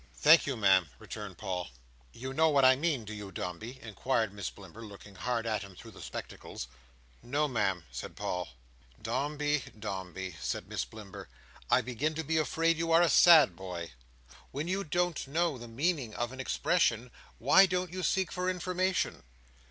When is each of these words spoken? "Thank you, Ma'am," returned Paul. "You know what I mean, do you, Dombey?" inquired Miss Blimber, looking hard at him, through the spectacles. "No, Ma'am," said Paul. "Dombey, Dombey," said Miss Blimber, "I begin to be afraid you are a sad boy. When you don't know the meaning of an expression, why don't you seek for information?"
"Thank 0.15 0.47
you, 0.47 0.57
Ma'am," 0.57 0.89
returned 0.97 1.37
Paul. 1.37 1.67
"You 2.11 2.33
know 2.33 2.49
what 2.49 2.65
I 2.65 2.75
mean, 2.75 3.05
do 3.05 3.13
you, 3.13 3.31
Dombey?" 3.31 3.79
inquired 3.83 4.33
Miss 4.33 4.49
Blimber, 4.49 4.81
looking 4.81 5.13
hard 5.13 5.45
at 5.45 5.61
him, 5.61 5.75
through 5.75 5.91
the 5.91 6.01
spectacles. 6.01 6.67
"No, 7.21 7.47
Ma'am," 7.47 7.83
said 7.91 8.15
Paul. 8.15 8.49
"Dombey, 8.99 9.61
Dombey," 9.77 10.35
said 10.41 10.67
Miss 10.67 10.85
Blimber, 10.85 11.27
"I 11.69 11.81
begin 11.81 12.15
to 12.15 12.23
be 12.23 12.37
afraid 12.37 12.79
you 12.79 12.91
are 12.91 13.03
a 13.03 13.09
sad 13.09 13.55
boy. 13.55 13.91
When 14.49 14.67
you 14.67 14.83
don't 14.83 15.27
know 15.27 15.59
the 15.59 15.67
meaning 15.67 16.15
of 16.15 16.31
an 16.31 16.39
expression, 16.39 17.11
why 17.37 17.67
don't 17.67 17.91
you 17.93 18.01
seek 18.01 18.31
for 18.31 18.49
information?" 18.49 19.21